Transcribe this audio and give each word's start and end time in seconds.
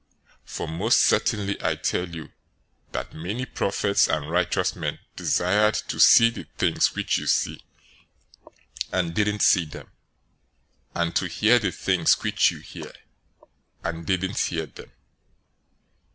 013:017 0.47 0.49
For 0.55 0.67
most 0.67 1.01
certainly 1.01 1.63
I 1.63 1.75
tell 1.75 2.09
you 2.09 2.31
that 2.91 3.13
many 3.13 3.45
prophets 3.45 4.07
and 4.07 4.31
righteous 4.31 4.75
men 4.75 4.97
desired 5.15 5.75
to 5.75 5.99
see 5.99 6.31
the 6.31 6.45
things 6.57 6.95
which 6.95 7.19
you 7.19 7.27
see, 7.27 7.63
and 8.91 9.13
didn't 9.13 9.43
see 9.43 9.63
them; 9.65 9.91
and 10.95 11.15
to 11.15 11.27
hear 11.27 11.59
the 11.59 11.71
things 11.71 12.13
which 12.23 12.49
you 12.49 12.61
hear, 12.61 12.91
and 13.83 14.03
didn't 14.07 14.39
hear 14.39 14.65
them. 14.65 14.91